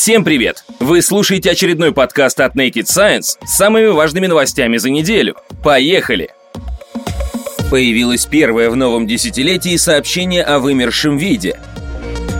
[0.00, 0.64] Всем привет!
[0.78, 5.36] Вы слушаете очередной подкаст от Naked Science с самыми важными новостями за неделю.
[5.62, 6.30] Поехали!
[7.70, 11.60] Появилось первое в новом десятилетии сообщение о вымершем виде.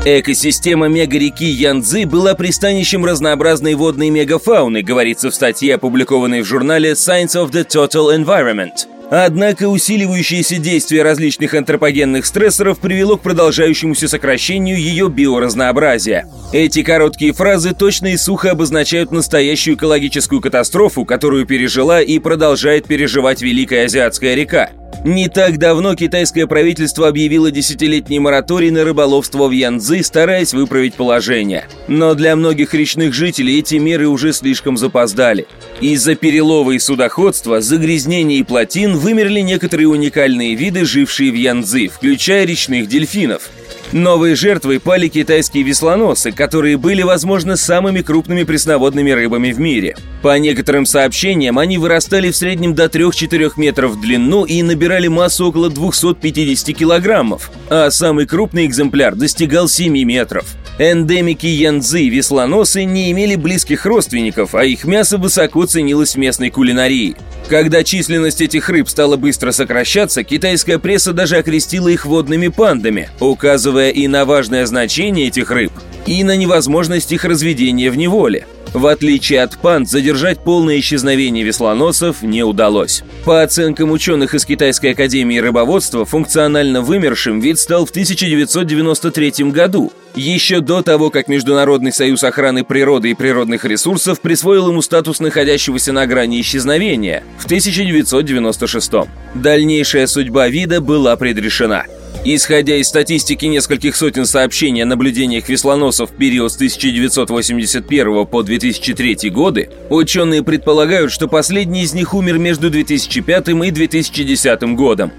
[0.07, 7.35] Экосистема мегареки Янцзы была пристанищем разнообразной водной мегафауны, говорится в статье, опубликованной в журнале Science
[7.35, 8.87] of the Total Environment.
[9.11, 16.29] Однако усиливающееся действие различных антропогенных стрессоров привело к продолжающемуся сокращению ее биоразнообразия.
[16.53, 23.43] Эти короткие фразы точно и сухо обозначают настоящую экологическую катастрофу, которую пережила и продолжает переживать
[23.43, 24.71] Великая Азиатская река.
[25.05, 31.67] Не так давно китайское правительство объявило десятилетний мораторий на рыболовство в Янцзы, стараясь выправить положение.
[31.89, 35.47] Но для многих речных жителей эти меры уже слишком запоздали.
[35.81, 42.87] Из-за перелова и судоходства, загрязнений плотин вымерли некоторые уникальные виды, жившие в Янцзы, включая речных
[42.87, 43.51] дельфинов–
[43.93, 49.97] Новые жертвы пали китайские веслоносы, которые были, возможно, самыми крупными пресноводными рыбами в мире.
[50.23, 55.47] По некоторым сообщениям, они вырастали в среднем до 3-4 метров в длину и набирали массу
[55.47, 60.47] около 250 килограммов, а самый крупный экземпляр достигал 7 метров.
[60.83, 67.17] Эндемики Янцзы веслоносы не имели близких родственников, а их мясо высоко ценилось в местной кулинарии.
[67.51, 73.91] Когда численность этих рыб стала быстро сокращаться, китайская пресса даже окрестила их водными пандами, указывая
[73.91, 75.71] и на важное значение этих рыб,
[76.07, 78.47] и на невозможность их разведения в неволе.
[78.73, 83.03] В отличие от панд, задержать полное исчезновение веслоносов не удалось.
[83.25, 90.61] По оценкам ученых из Китайской академии рыбоводства, функционально вымершим вид стал в 1993 году, еще
[90.61, 96.07] до того, как Международный союз охраны природы и природных ресурсов присвоил ему статус находящегося на
[96.07, 98.93] грани исчезновения в 1996.
[99.35, 101.85] Дальнейшая судьба вида была предрешена–
[102.23, 109.31] Исходя из статистики нескольких сотен сообщений о наблюдениях веслоносов в период с 1981 по 2003
[109.31, 115.13] годы, ученые предполагают, что последний из них умер между 2005 и 2010 годом.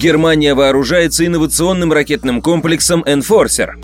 [0.00, 3.78] Германия вооружается инновационным ракетным комплексом «Энфорсер»,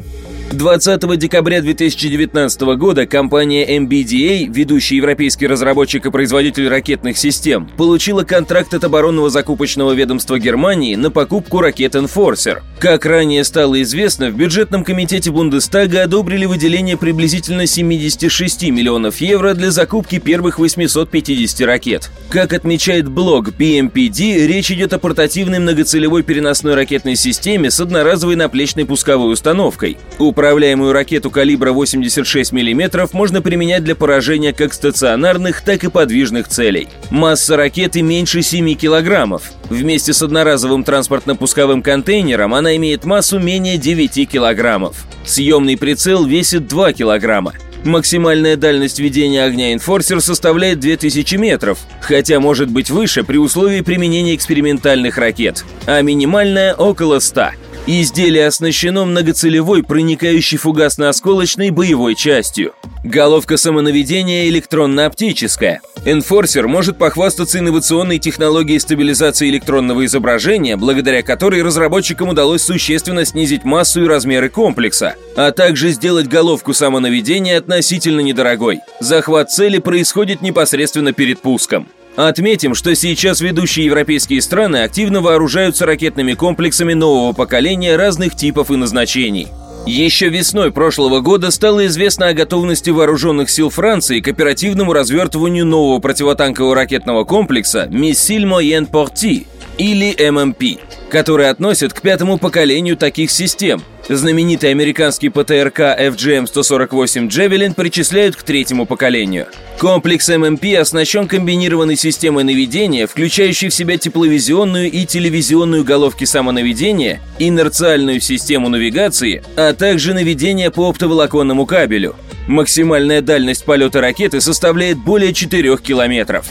[0.52, 8.72] 20 декабря 2019 года компания MBDA, ведущий европейский разработчик и производитель ракетных систем, получила контракт
[8.72, 12.62] от оборонного закупочного ведомства Германии на покупку ракет Enforcer.
[12.78, 19.70] Как ранее стало известно, в бюджетном комитете Бундестага одобрили выделение приблизительно 76 миллионов евро для
[19.70, 22.10] закупки первых 850 ракет.
[22.30, 28.86] Как отмечает блог PMPD, речь идет о портативной многоцелевой переносной ракетной системе с одноразовой наплечной
[28.86, 29.98] пусковой установкой.
[30.38, 36.86] Управляемую ракету калибра 86 мм можно применять для поражения как стационарных, так и подвижных целей.
[37.10, 39.50] Масса ракеты меньше 7 килограммов.
[39.68, 45.08] Вместе с одноразовым транспортно-пусковым контейнером она имеет массу менее 9 килограммов.
[45.26, 47.54] Съемный прицел весит 2 килограмма.
[47.84, 54.36] Максимальная дальность ведения огня Enforcer составляет 2000 метров, хотя может быть выше при условии применения
[54.36, 57.50] экспериментальных ракет, а минимальная около 100.
[57.90, 62.74] Изделие оснащено многоцелевой проникающей фугасно-осколочной боевой частью.
[63.02, 65.80] Головка самонаведения электронно-оптическая.
[66.04, 74.04] Enforcer может похвастаться инновационной технологией стабилизации электронного изображения, благодаря которой разработчикам удалось существенно снизить массу
[74.04, 78.80] и размеры комплекса, а также сделать головку самонаведения относительно недорогой.
[79.00, 81.88] Захват цели происходит непосредственно перед пуском.
[82.18, 88.76] Отметим, что сейчас ведущие европейские страны активно вооружаются ракетными комплексами нового поколения разных типов и
[88.76, 89.46] назначений.
[89.86, 96.00] Еще весной прошлого года стало известно о готовности вооруженных сил Франции к оперативному развертыванию нового
[96.00, 99.46] противотанкового ракетного комплекса «Миссиль Моен Порти»
[99.78, 108.36] или ММП, который относят к пятому поколению таких систем– Знаменитый американский ПТРК FGM-148 Javelin причисляют
[108.36, 109.48] к третьему поколению.
[109.78, 118.20] Комплекс ММП оснащен комбинированной системой наведения, включающей в себя тепловизионную и телевизионную головки самонаведения, инерциальную
[118.22, 122.16] систему навигации, а также наведение по оптоволоконному кабелю.
[122.46, 126.46] Максимальная дальность полета ракеты составляет более 4 километров.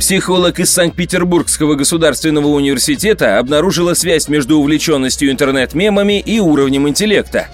[0.00, 7.48] Психолог из Санкт-Петербургского государственного университета обнаружила связь между увлеченностью интернет-мемами и уровнем интеллекта.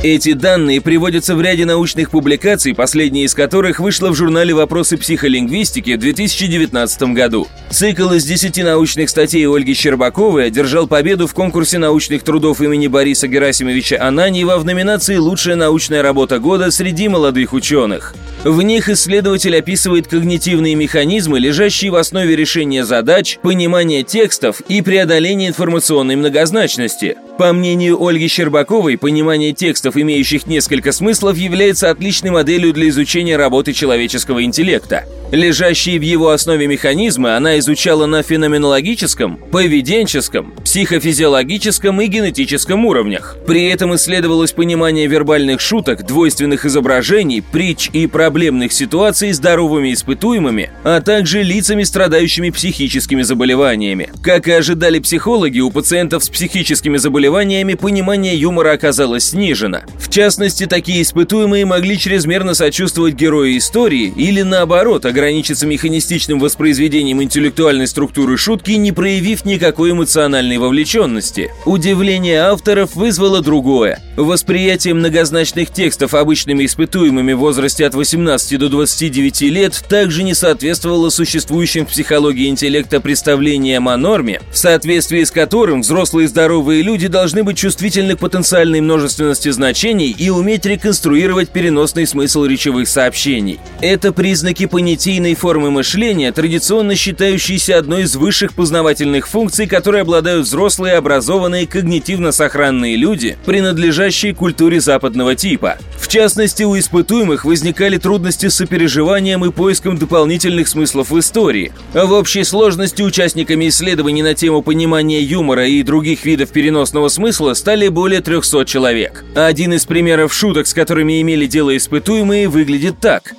[0.00, 5.96] Эти данные приводятся в ряде научных публикаций, последняя из которых вышла в журнале «Вопросы психолингвистики»
[5.96, 7.48] в 2019 году.
[7.70, 13.26] Цикл из 10 научных статей Ольги Щербаковой одержал победу в конкурсе научных трудов имени Бориса
[13.26, 18.14] Герасимовича Ананьева в номинации «Лучшая научная работа года среди молодых ученых».
[18.44, 25.48] В них исследователь описывает когнитивные механизмы, лежащие в основе решения задач, понимания текстов и преодоления
[25.48, 32.88] информационной многозначности– По мнению Ольги Щербаковой, понимание текстов, имеющих несколько смыслов, является отличной моделью для
[32.88, 35.04] изучения работы человеческого интеллекта.
[35.30, 43.36] Лежащие в его основе механизмы она изучала на феноменологическом, поведенческом, психофизиологическом и генетическом уровнях.
[43.46, 51.00] При этом исследовалось понимание вербальных шуток, двойственных изображений, притч и проблемных ситуаций здоровыми испытуемыми, а
[51.02, 54.08] также лицами, страдающими психическими заболеваниями.
[54.22, 57.27] Как и ожидали психологи, у пациентов с психическими заболеваниями
[57.74, 59.80] понимание юмора оказалось снижено.
[59.98, 67.86] В частности, такие испытуемые могли чрезмерно сочувствовать герою истории или наоборот ограничиться механистичным воспроизведением интеллектуальной
[67.86, 71.50] структуры шутки, не проявив никакой эмоциональной вовлеченности.
[71.66, 74.00] Удивление авторов вызвало другое.
[74.16, 81.10] Восприятие многозначных текстов обычными испытуемыми в возрасте от 18 до 29 лет также не соответствовало
[81.10, 87.17] существующим в психологии интеллекта представлениям о норме, в соответствии с которым взрослые здоровые люди должны
[87.42, 93.58] быть чувствительны к потенциальной множественности значений и уметь реконструировать переносный смысл речевых сообщений.
[93.80, 100.94] Это признаки понятийной формы мышления, традиционно считающиеся одной из высших познавательных функций, которые обладают взрослые,
[100.94, 105.78] образованные, когнитивно-сохранные люди, принадлежащие культуре западного типа.
[105.96, 111.72] В частности, у испытуемых возникали трудности с сопереживанием и поиском дополнительных смыслов в истории.
[111.94, 117.54] А в общей сложности участниками исследований на тему понимания юмора и других видов переносного смысла
[117.54, 119.24] стали более 300 человек.
[119.34, 123.34] Один из примеров шуток, с которыми имели дело испытуемые, выглядит так.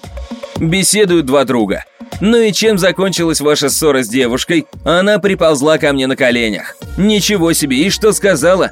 [0.58, 1.86] Беседуют два друга.
[2.22, 6.76] «Ну и чем закончилась ваша ссора с девушкой?» Она приползла ко мне на коленях.
[6.98, 8.72] «Ничего себе, и что сказала?»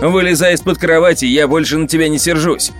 [0.00, 2.72] «Вылезай из-под кровати, я больше на тебя не сержусь».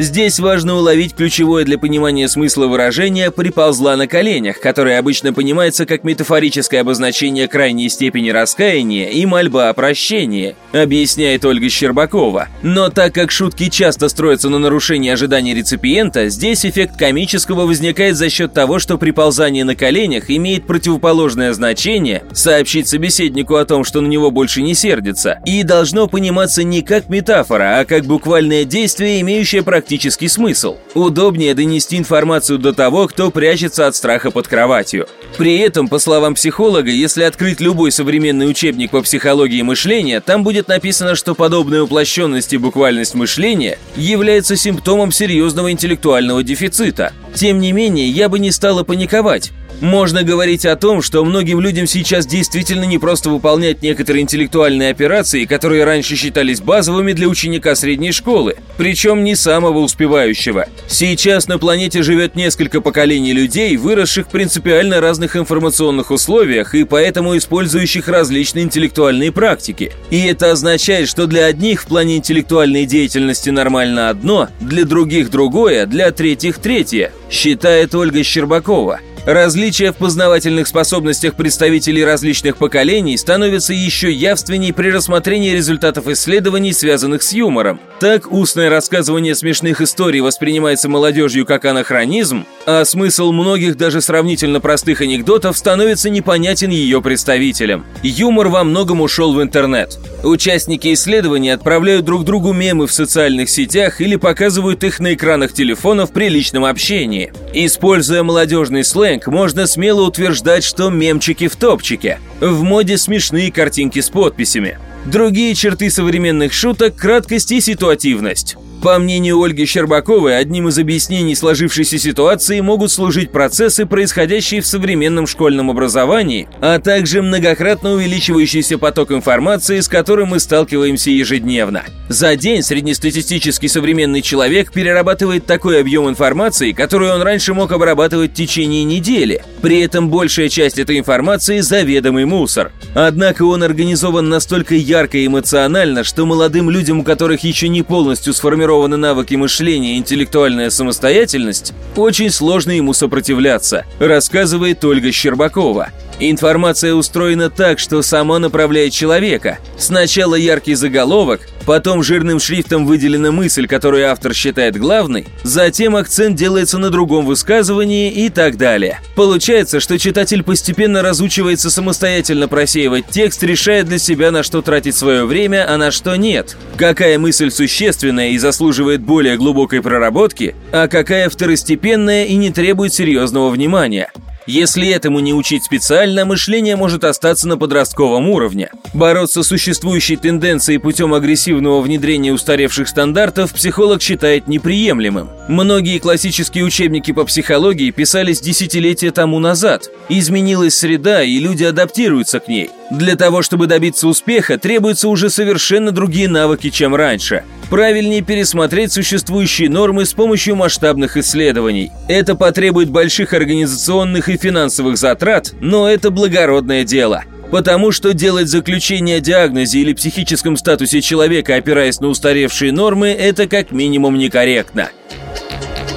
[0.00, 6.04] Здесь важно уловить ключевое для понимания смысла выражения «приползла на коленях», которое обычно понимается как
[6.04, 12.48] метафорическое обозначение крайней степени раскаяния и мольба о прощении, объясняет Ольга Щербакова.
[12.62, 18.30] Но так как шутки часто строятся на нарушении ожиданий реципиента, здесь эффект комического возникает за
[18.30, 24.06] счет того, что приползание на коленях имеет противоположное значение– сообщить собеседнику о том, что на
[24.06, 29.62] него больше не сердится, и должно пониматься не как метафора, а как буквальное действие, имеющее
[29.70, 30.78] практический смысл.
[30.94, 35.06] Удобнее донести информацию до того, кто прячется от страха под кроватью.
[35.38, 40.66] При этом, по словам психолога, если открыть любой современный учебник по психологии мышления, там будет
[40.66, 47.12] написано, что подобная уплощенность и буквальность мышления является симптомом серьезного интеллектуального дефицита.
[47.32, 49.52] Тем не менее, я бы не стала паниковать.
[49.80, 55.46] Можно говорить о том, что многим людям сейчас действительно не просто выполнять некоторые интеллектуальные операции,
[55.46, 60.66] которые раньше считались базовыми для ученика средней школы, причем не самого успевающего.
[60.86, 67.36] Сейчас на планете живет несколько поколений людей, выросших в принципиально разных информационных условиях и поэтому
[67.38, 69.92] использующих различные интеллектуальные практики.
[70.10, 75.86] И это означает, что для одних в плане интеллектуальной деятельности нормально одно, для других другое,
[75.86, 79.00] для третьих третье, считает Ольга Щербакова.
[79.26, 87.22] Различия в познавательных способностях представителей различных поколений становятся еще явственней при рассмотрении результатов исследований, связанных
[87.22, 87.80] с юмором.
[88.00, 95.02] Так, устное рассказывание смешных историй воспринимается молодежью как анахронизм, а смысл многих даже сравнительно простых
[95.02, 97.84] анекдотов становится непонятен ее представителям.
[98.02, 99.98] Юмор во многом ушел в интернет.
[100.22, 106.10] Участники исследований отправляют друг другу мемы в социальных сетях или показывают их на экранах телефонов
[106.12, 107.32] при личном общении.
[107.52, 112.20] Используя молодежный сленг, можно смело утверждать, что мемчики в топчике.
[112.40, 114.78] В моде смешные картинки с подписями.
[115.04, 118.56] Другие черты современных шуток– краткость и ситуативность.
[118.82, 125.26] По мнению Ольги Щербаковой, одним из объяснений сложившейся ситуации могут служить процессы, происходящие в современном
[125.26, 131.82] школьном образовании, а также многократно увеличивающийся поток информации, с которым мы сталкиваемся ежедневно.
[132.08, 138.34] За день среднестатистический современный человек перерабатывает такой объем информации, которую он раньше мог обрабатывать в
[138.34, 139.42] течение недели.
[139.60, 142.72] При этом большая часть этой информации– заведомый мусор.
[142.94, 148.32] Однако он организован настолько ярко и эмоционально, что молодым людям, у которых еще не полностью
[148.32, 155.88] сформирован сформированы навыки мышления и интеллектуальная самостоятельность, очень сложно ему сопротивляться, рассказывает Ольга Щербакова.
[156.20, 159.58] Информация устроена так, что сама направляет человека.
[159.76, 166.78] Сначала яркий заголовок, потом жирным шрифтом выделена мысль, которую автор считает главной, затем акцент делается
[166.78, 168.98] на другом высказывании и так далее.
[169.14, 175.24] Получается, что читатель постепенно разучивается самостоятельно просеивать текст, решая для себя, на что тратить свое
[175.24, 176.56] время, а на что нет.
[176.76, 183.48] Какая мысль существенная и заслуживает более глубокой проработки, а какая второстепенная и не требует серьезного
[183.48, 184.10] внимания.
[184.46, 188.70] Если этому не учить специально, мышление может остаться на подростковом уровне.
[188.94, 195.28] Бороться с существующей тенденцией путем агрессивного внедрения устаревших стандартов психолог считает неприемлемым.
[195.48, 199.90] Многие классические учебники по психологии писались десятилетия тому назад.
[200.08, 202.70] Изменилась среда, и люди адаптируются к ней.
[202.90, 207.44] Для того, чтобы добиться успеха, требуются уже совершенно другие навыки, чем раньше.
[207.70, 211.92] Правильнее пересмотреть существующие нормы с помощью масштабных исследований.
[212.08, 217.22] Это потребует больших организационных и финансовых затрат, но это благородное дело.
[217.52, 223.46] Потому что делать заключение о диагнозе или психическом статусе человека, опираясь на устаревшие нормы, это
[223.46, 224.90] как минимум некорректно.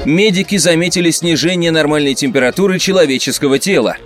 [0.05, 3.97] Медики заметили снижение нормальной температуры человеческого тела.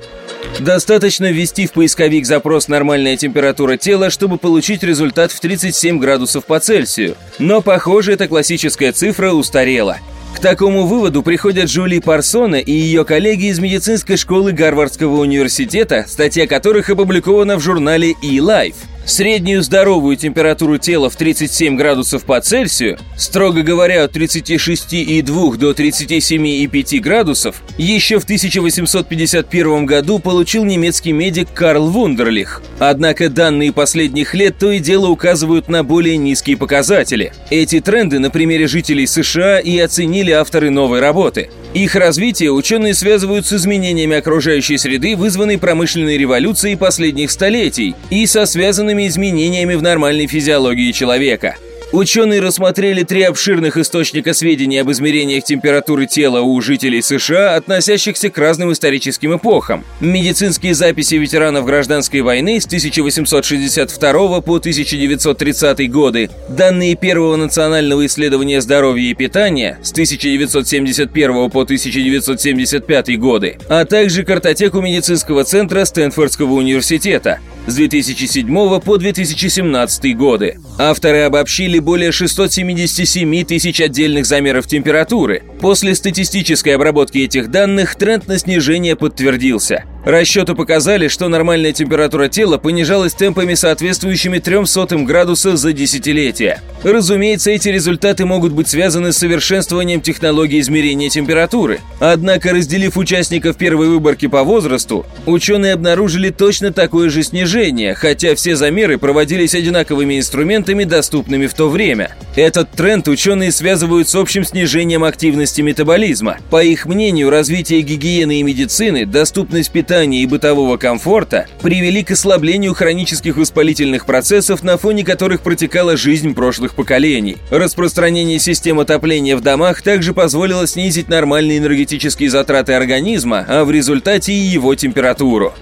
[0.60, 6.60] Достаточно ввести в поисковик запрос «нормальная температура тела», чтобы получить результат в 37 градусов по
[6.60, 7.16] Цельсию.
[7.38, 9.98] Но, похоже, эта классическая цифра устарела.
[10.36, 16.48] К такому выводу приходят Жюли Парсона и ее коллеги из медицинской школы Гарвардского университета, статья
[16.48, 18.76] которых опубликована в журнале eLife.
[19.08, 27.00] Среднюю здоровую температуру тела в 37 градусов по Цельсию, строго говоря, от 36,2 до 37,5
[27.00, 32.62] градусов, еще в 1851 году получил немецкий медик Карл Вундерлих.
[32.80, 37.32] Однако данные последних лет то и дело указывают на более низкие показатели.
[37.50, 41.50] Эти тренды на примере жителей США и оценили авторы новой работы.
[41.74, 48.46] Их развитие ученые связывают с изменениями окружающей среды, вызванной промышленной революцией последних столетий, и со
[48.46, 51.58] связанными изменениями в нормальной физиологии человека.
[51.94, 58.38] Ученые рассмотрели три обширных источника сведений об измерениях температуры тела у жителей США, относящихся к
[58.38, 59.86] разным историческим эпохам.
[60.02, 69.10] Медицинские записи ветеранов гражданской войны с 1862 по 1930 годы, данные Первого национального исследования здоровья
[69.10, 77.76] и питания с 1971 по 1975 годы, а также картотеку медицинского центра Стэнфордского университета с
[77.76, 80.60] 2007 по 2017 годы.
[80.80, 85.44] Авторы обобщили более 677 тысяч отдельных замеров температуры.
[85.60, 92.58] После статистической обработки этих данных тренд на снижение подтвердился– Расчеты показали, что нормальная температура тела
[92.58, 96.62] понижалась темпами, соответствующими 0,03 градуса за десятилетия.
[96.82, 101.82] Разумеется, эти результаты могут быть связаны с совершенствованием технологии измерения температуры.
[102.00, 108.56] Однако, разделив участников первой выборки по возрасту, ученые обнаружили точно такое же снижение, хотя все
[108.56, 112.16] замеры проводились одинаковыми инструментами, доступными в то время.
[112.38, 116.38] Этот тренд ученые связывают с общим снижением активности метаболизма.
[116.52, 122.76] По их мнению, развитие гигиены и медицины, доступность питания и бытового комфорта привели к ослаблению
[122.76, 127.38] хронических воспалительных процессов, на фоне которых протекала жизнь прошлых поколений.
[127.50, 134.32] Распространение систем отопления в домах также позволило снизить нормальные энергетические затраты организма, а в результате
[134.32, 135.56] и его температуру.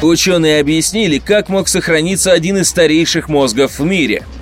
[0.00, 4.22] Ученые объяснили, как мог сохраниться один из старейших мозгов в мире–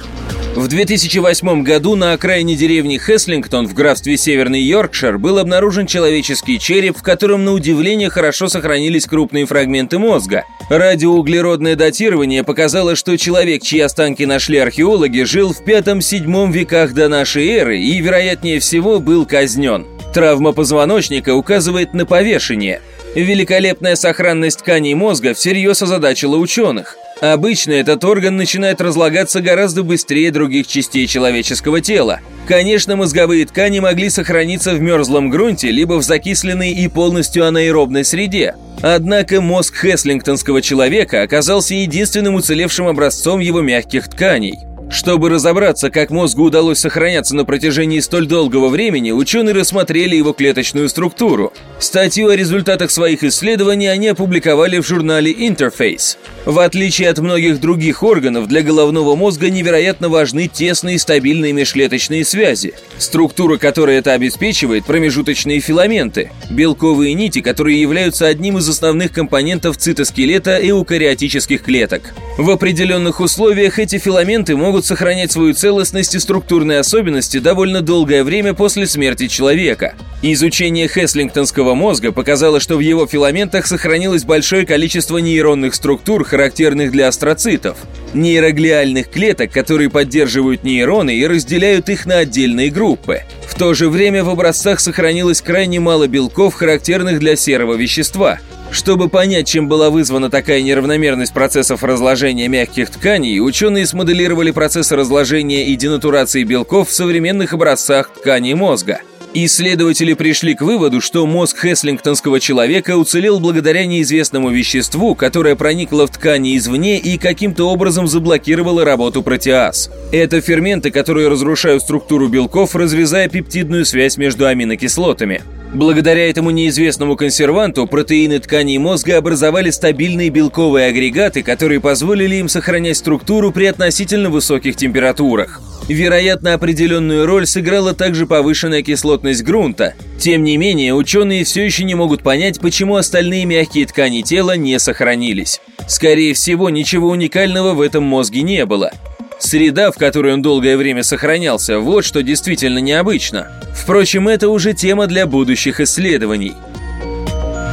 [0.56, 6.96] в 2008 году на окраине деревни Хеслингтон в графстве Северный Йоркшир был обнаружен человеческий череп,
[6.96, 10.44] в котором на удивление хорошо сохранились крупные фрагменты мозга.
[10.70, 17.49] Радиоуглеродное датирование показало, что человек, чьи останки нашли археологи, жил в 5-7 веках до нашей
[17.49, 19.87] эры и, вероятнее всего, был казнен.
[20.14, 22.80] Травма позвоночника указывает на повешение.
[23.16, 26.96] Великолепная сохранность тканей мозга всерьез озадачила ученых.
[27.21, 32.21] Обычно этот орган начинает разлагаться гораздо быстрее других частей человеческого тела.
[32.47, 38.54] Конечно, мозговые ткани могли сохраниться в мерзлом грунте, либо в закисленной и полностью анаэробной среде.
[38.83, 44.59] Однако мозг Хеслингтонского человека оказался единственным уцелевшим образцом его мягких тканей–
[44.91, 50.88] чтобы разобраться, как мозгу удалось сохраняться на протяжении столь долгого времени, ученые рассмотрели его клеточную
[50.88, 51.53] структуру.
[51.79, 56.17] Статью о результатах своих исследований они опубликовали в журнале Interface.
[56.47, 62.75] В отличие от многих других органов, для головного мозга невероятно важны тесные стабильные межклеточные связи,
[62.99, 70.59] структура которой это обеспечивает промежуточные филаменты, белковые нити, которые являются одним из основных компонентов цитоскелета
[70.61, 72.14] эукариотических клеток.
[72.37, 78.25] В определенных условиях эти филаменты могут могут сохранять свою целостность и структурные особенности довольно долгое
[78.25, 79.95] время после смерти человека.
[80.21, 87.07] Изучение Хеслингтонского мозга показало, что в его филаментах сохранилось большое количество нейронных структур, характерных для
[87.07, 87.78] астроцитов,
[88.14, 93.21] нейроглиальных клеток, которые поддерживают нейроны и разделяют их на отдельные группы.
[93.47, 98.40] В то же время в образцах сохранилось крайне мало белков, характерных для серого вещества–
[98.75, 105.69] чтобы понять, чем была вызвана такая неравномерность процессов разложения мягких тканей, ученые смоделировали процессы разложения
[105.69, 109.00] и денатурации белков в современных образцах тканей мозга.
[109.37, 116.11] Исследователи пришли к выводу, что мозг хеслингтонского человека уцелел благодаря неизвестному веществу, которое проникло в
[116.11, 119.90] ткани извне и каким-то образом заблокировало работу протеаз.
[120.12, 125.43] Это ферменты, которые разрушают структуру белков, разрезая пептидную связь между аминокислотами.
[125.75, 132.97] Благодаря этому неизвестному консерванту протеины тканей мозга образовали стабильные белковые агрегаты, которые позволили им сохранять
[132.97, 135.61] структуру при относительно высоких температурах.
[135.88, 139.95] Вероятно, определенную роль сыграла также повышенная кислотность грунта.
[140.16, 144.78] Тем не менее, ученые все еще не могут понять, почему остальные мягкие ткани тела не
[144.78, 145.61] сохранились.
[145.88, 148.93] Скорее всего, ничего уникального в этом мозге не было.
[149.38, 153.53] Среда, в которой он долгое время сохранялся, вот что действительно необычно.
[153.75, 156.55] Впрочем, это уже тема для будущих исследований.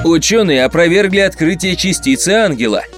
[0.03, 2.84] Ученые опровергли открытие частицы ангела–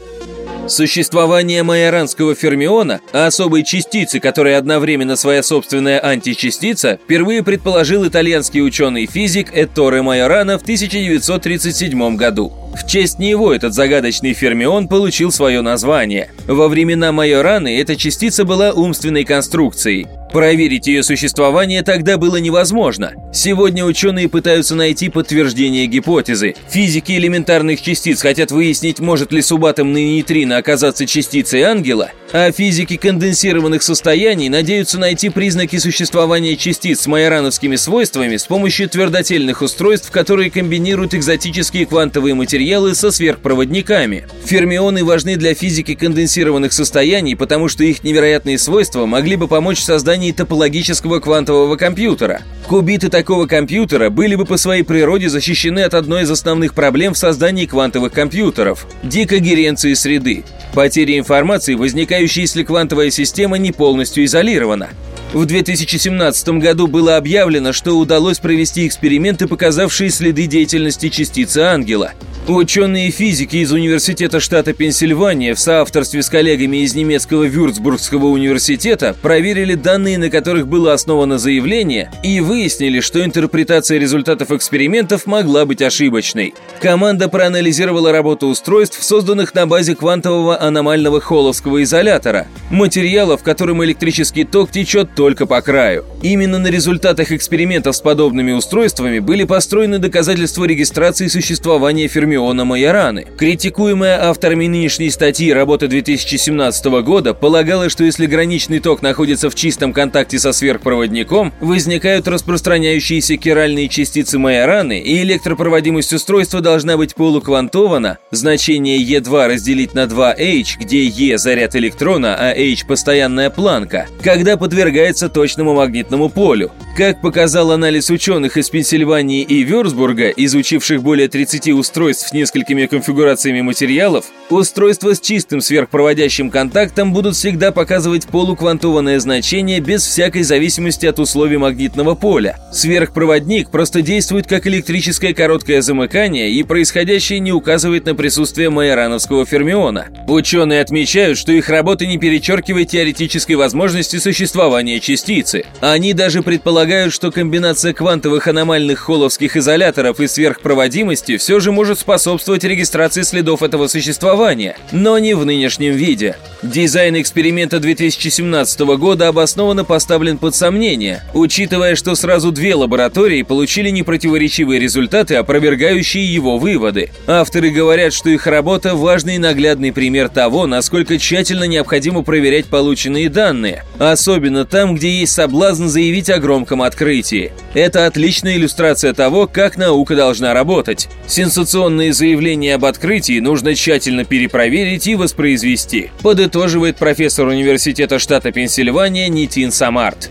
[0.68, 10.02] Существование майоранского фермиона, особой частицы, которая одновременно своя собственная античастица, впервые предположил итальянский ученый-физик Этторе
[10.02, 12.54] Майорана в 1937 году.
[12.76, 16.32] В честь него этот загадочный фермион получил свое название.
[16.48, 20.08] Во времена Майораны эта частица была умственной конструкцией.
[20.34, 23.14] Проверить ее существование тогда было невозможно.
[23.32, 26.56] Сегодня ученые пытаются найти подтверждение гипотезы.
[26.70, 33.84] Физики элементарных частиц хотят выяснить, может ли субатомный нейтрино оказаться частицей ангела, а физики конденсированных
[33.84, 41.14] состояний надеются найти признаки существования частиц с майорановскими свойствами с помощью твердотельных устройств, которые комбинируют
[41.14, 44.26] экзотические квантовые материалы со сверхпроводниками.
[44.46, 49.84] Фермионы важны для физики конденсированных состояний, потому что их невероятные свойства могли бы помочь в
[49.84, 52.42] создании топологического квантового компьютера.
[52.68, 57.18] Кубиты такого компьютера были бы по своей природе защищены от одной из основных проблем в
[57.18, 60.44] создании квантовых компьютеров– декогеренции среды.
[60.74, 64.90] Потери информации, возникающие, если квантовая система не полностью изолирована.
[65.34, 72.14] В 2017 году было объявлено, что удалось провести эксперименты, показавшие следы деятельности частицы ангела.
[72.48, 79.76] Ученые физики из Университета штата Пенсильвания в соавторстве с коллегами из немецкого Вюрцбургского университета проверили
[79.76, 86.54] данные, на которых было основано заявление, и выяснили, что интерпретация результатов экспериментов могла быть ошибочной.
[86.82, 94.44] Команда проанализировала работу устройств, созданных на базе квантового аномального холловского изолятора, материала, в котором электрический
[94.44, 96.04] ток течет только по краю.
[96.22, 103.26] Именно на результатах экспериментов с подобными устройствами были построены доказательства регистрации существования Фермиона Майораны.
[103.38, 109.94] Критикуемая авторами нынешней статьи работа 2017 года полагала, что если граничный ток находится в чистом
[109.94, 118.98] контакте со сверхпроводником, возникают распространяющиеся киральные частицы Майораны, и электропроводимость устройства должна быть полуквантована, значение
[119.00, 125.74] E2 разделить на 2H, где E– заряд электрона, а H– постоянная планка, когда подвергается точному
[125.74, 126.72] магнитному полю.
[126.96, 133.62] Как показал анализ ученых из Пенсильвании и Вюрцбурга, изучивших более 30 устройств с несколькими конфигурациями
[133.62, 141.18] материалов, устройства с чистым сверхпроводящим контактом будут всегда показывать полуквантованное значение без всякой зависимости от
[141.18, 142.60] условий магнитного поля.
[142.72, 150.10] Сверхпроводник просто действует как электрическое короткое замыкание, и происходящее не указывает на присутствие майорановского фермиона.
[150.28, 155.66] Ученые отмечают, что их работа не перечеркивает теоретической возможности существования частицы.
[155.82, 161.98] Они даже предполагают, полагают, что комбинация квантовых аномальных холловских изоляторов и сверхпроводимости все же может
[161.98, 166.36] способствовать регистрации следов этого существования, но не в нынешнем виде.
[166.62, 174.82] Дизайн эксперимента 2017 года обоснованно поставлен под сомнение, учитывая, что сразу две лаборатории получили непротиворечивые
[174.82, 177.12] результаты, опровергающие его выводы.
[177.28, 183.30] Авторы говорят, что их работа– важный и наглядный пример того, насколько тщательно необходимо проверять полученные
[183.30, 187.52] данные, особенно там, где есть соблазн заявить о громком великом открытии.
[187.74, 191.08] Это отличная иллюстрация того, как наука должна работать.
[191.28, 199.72] Сенсационные заявления об открытии нужно тщательно перепроверить и воспроизвести, подытоживает профессор университета штата Пенсильвания Нитин
[199.72, 200.30] Самарт.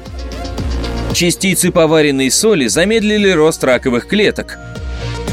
[1.14, 4.59] Частицы поваренной соли замедлили рост раковых клеток,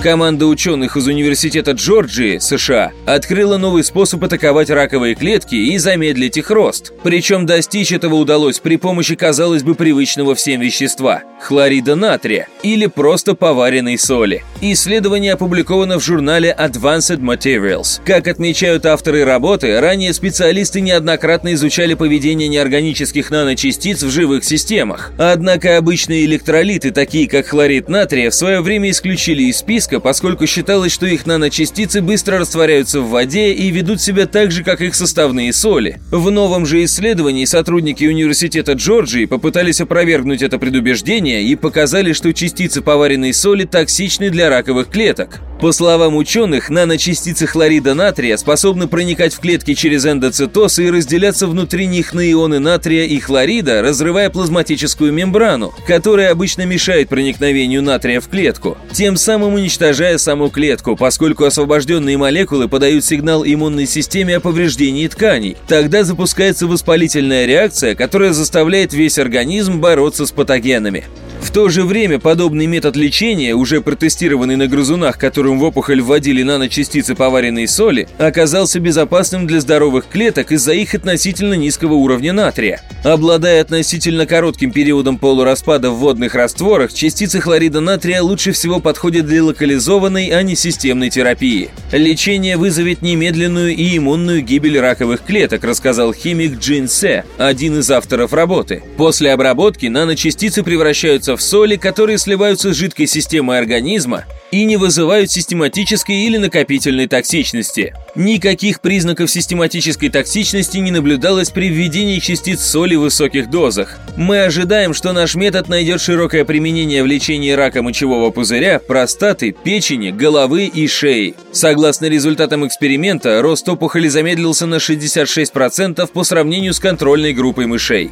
[0.02, 6.52] Команда ученых из Университета Джорджии, США, открыла новый способ атаковать раковые клетки и замедлить их
[6.52, 6.94] рост.
[7.04, 13.36] Причем достичь этого удалось при помощи, казалось бы, привычного всем вещества– хлорида натрия или просто
[13.36, 14.44] поваренной соли.
[14.62, 18.00] Исследование опубликовано в журнале Advanced Materials.
[18.06, 25.12] Как отмечают авторы работы, ранее специалисты неоднократно изучали поведение неорганических наночастиц в живых системах.
[25.18, 30.46] Однако обычные электролиты, такие как хлорид натрия, в свое время исключили из списка риска, поскольку
[30.46, 34.96] считалось, что их наночастицы быстро растворяются в воде и ведут себя так же, как их
[34.96, 36.00] составные соли.
[36.12, 42.82] В новом же исследовании сотрудники Университета Джорджии попытались опровергнуть это предубеждение и показали, что частицы
[42.82, 45.42] поваренной соли токсичны для раковых клеток.
[45.60, 51.86] По словам ученых, наночастицы хлорида натрия способны проникать в клетки через эндоцитоз и разделяться внутри
[51.86, 58.30] них на ионы натрия и хлорида, разрывая плазматическую мембрану, которая обычно мешает проникновению натрия в
[58.30, 65.10] клетку, тем самым уничтожая саму клетку, поскольку освобожденные молекулы подают сигнал иммунной системе о повреждении
[65.10, 65.58] тканей.
[65.68, 71.06] Тогда запускается воспалительная реакция, которая заставляет весь организм бороться с патогенами.
[71.42, 75.18] В то же время подобный метод лечения, уже протестированный на грызунах,
[75.50, 81.56] которым в опухоль вводили наночастицы поваренной соли, оказался безопасным для здоровых клеток из-за их относительно
[81.56, 82.82] низкого уровня натрия.
[83.04, 89.44] Обладая относительно коротким периодом полураспада в водных растворах, частицы хлорида натрия лучше всего подходят для
[89.44, 91.70] локализованной, а не системной терапии.
[91.92, 98.34] Лечение вызовет немедленную и иммунную гибель раковых клеток, рассказал химик Джин Се, один из авторов
[98.34, 98.84] работы.
[98.98, 105.30] После обработки наночастицы превращаются в соли, которые сливаются с жидкой системой организма и не вызывают
[105.32, 107.94] систематической или накопительной токсичности.
[108.16, 113.98] Никаких признаков систематической токсичности не наблюдалось при введении частиц соли в высоких дозах.
[114.18, 120.12] Мы ожидаем, что наш метод найдет широкое применение в лечении рака мочевого пузыря, простаты, печени,
[120.12, 121.36] головы и шеи.
[121.52, 128.12] Согласно результатам эксперимента, рост опухоли замедлился на 66% по сравнению с контрольной группой мышей.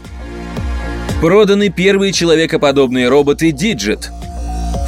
[1.22, 4.10] Проданы первые человекоподобные роботы Digit.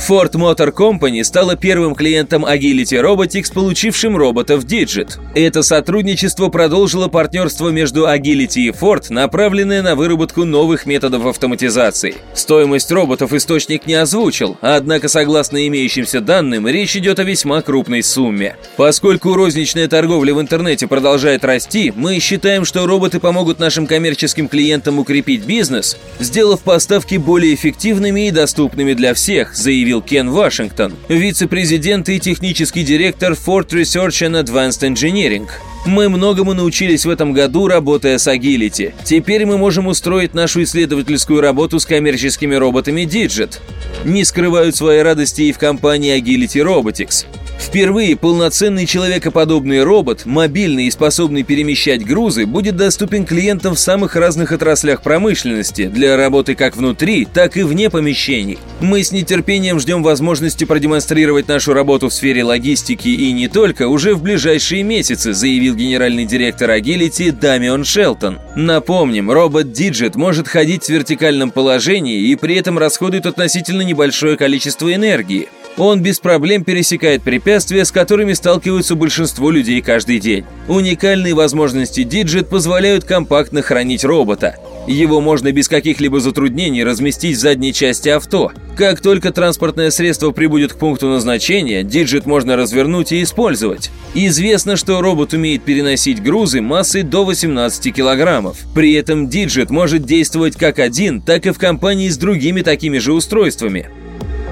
[0.07, 5.19] Ford Motor Company стала первым клиентом Agility Robotics, получившим роботов Digit.
[5.35, 12.15] Это сотрудничество продолжило партнерство между Agility и Ford, направленное на выработку новых методов автоматизации.
[12.33, 18.55] Стоимость роботов источник не озвучил, однако, согласно имеющимся данным, речь идет о весьма крупной сумме.
[18.77, 24.97] Поскольку розничная торговля в интернете продолжает расти, мы считаем, что роботы помогут нашим коммерческим клиентам
[24.97, 32.09] укрепить бизнес, сделав поставки более эффективными и доступными для всех, заявил заявил Кен Вашингтон, вице-президент
[32.09, 35.47] и технический директор Ford Research and Advanced Engineering.
[35.87, 38.93] Мы многому научились в этом году, работая с Agility.
[39.03, 43.57] Теперь мы можем устроить нашу исследовательскую работу с коммерческими роботами Digit.
[44.05, 47.25] Не скрывают своей радости и в компании Agility Robotics.
[47.59, 54.53] Впервые полноценный человекоподобный робот, мобильный и способный перемещать грузы, будет доступен клиентам в самых разных
[54.53, 58.57] отраслях промышленности для работы как внутри, так и вне помещений.
[58.79, 64.15] Мы с нетерпением ждем возможности продемонстрировать нашу работу в сфере логистики и не только уже
[64.15, 68.39] в ближайшие месяцы, заявил генеральный директор Agility Дамион Шелтон.
[68.55, 74.93] Напомним, робот Digit может ходить в вертикальном положении и при этом расходует относительно небольшое количество
[74.93, 75.49] энергии.
[75.79, 80.43] Он без проблем пересекает препятствия, с которыми сталкиваются большинство людей каждый день.
[80.67, 84.57] Уникальные возможности Digit позволяют компактно хранить робота.
[84.87, 88.51] Его можно без каких-либо затруднений разместить в задней части авто.
[88.75, 93.89] Как только транспортное средство прибудет к пункту назначения, Digit можно развернуть и использовать.
[94.13, 98.57] Известно, что робот умеет переносить грузы массой до 18 килограммов.
[98.75, 103.13] При этом Digit может действовать как один, так и в компании с другими такими же
[103.13, 103.87] устройствами.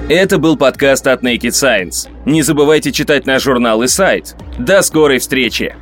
[0.08, 2.08] Это был подкаст от Naked Science.
[2.24, 4.36] Не забывайте читать наш журнал и сайт.
[4.58, 5.76] До скорой встречи!